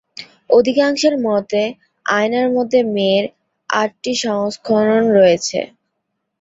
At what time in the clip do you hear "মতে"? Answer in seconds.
1.19-1.61